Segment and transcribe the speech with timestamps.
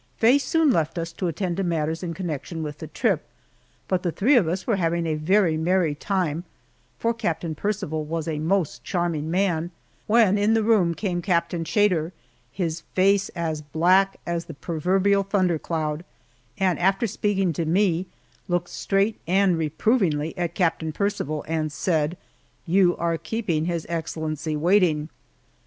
[0.17, 3.23] Faye soon left us to attend to matters in connection with the trip,
[3.87, 6.43] but the three of us were having a very merry time
[6.97, 9.69] for Captain Percival was a most charming man
[10.07, 12.13] when in the room came Captain Chater,
[12.51, 16.03] his face as black as the proverbial thundercloud,
[16.57, 18.07] and after speaking to me,
[18.47, 22.17] looked straight and reprovingly at Captain Percival and said,
[22.65, 25.09] "You are keeping his excellency waiting!"